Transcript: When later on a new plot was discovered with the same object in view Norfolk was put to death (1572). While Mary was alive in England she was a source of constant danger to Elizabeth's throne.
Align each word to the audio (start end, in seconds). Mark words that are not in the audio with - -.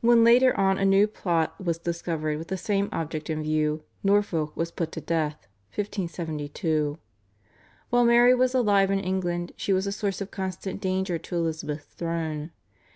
When 0.00 0.24
later 0.24 0.58
on 0.58 0.76
a 0.76 0.84
new 0.84 1.06
plot 1.06 1.54
was 1.64 1.78
discovered 1.78 2.36
with 2.36 2.48
the 2.48 2.56
same 2.56 2.88
object 2.90 3.30
in 3.30 3.44
view 3.44 3.84
Norfolk 4.02 4.56
was 4.56 4.72
put 4.72 4.90
to 4.90 5.00
death 5.00 5.36
(1572). 5.76 6.98
While 7.88 8.04
Mary 8.04 8.34
was 8.34 8.56
alive 8.56 8.90
in 8.90 8.98
England 8.98 9.52
she 9.56 9.72
was 9.72 9.86
a 9.86 9.92
source 9.92 10.20
of 10.20 10.32
constant 10.32 10.80
danger 10.80 11.16
to 11.16 11.36
Elizabeth's 11.36 11.86
throne. 11.94 12.50